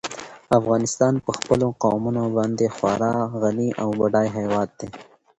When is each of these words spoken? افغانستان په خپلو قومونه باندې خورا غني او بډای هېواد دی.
افغانستان 0.59 1.13
په 1.25 1.31
خپلو 1.37 1.67
قومونه 1.83 2.21
باندې 2.37 2.65
خورا 2.75 3.15
غني 3.41 3.69
او 3.81 3.89
بډای 3.99 4.27
هېواد 4.37 4.69
دی. 4.79 4.89